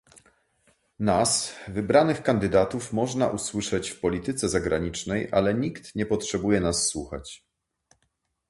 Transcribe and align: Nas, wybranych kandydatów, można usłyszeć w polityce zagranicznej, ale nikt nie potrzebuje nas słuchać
Nas, 0.99 1.55
wybranych 1.67 2.23
kandydatów, 2.23 2.93
można 2.93 3.27
usłyszeć 3.27 3.89
w 3.89 3.99
polityce 3.99 4.49
zagranicznej, 4.49 5.29
ale 5.31 5.53
nikt 5.53 5.95
nie 5.95 6.05
potrzebuje 6.05 6.59
nas 6.59 6.87
słuchać 6.87 7.45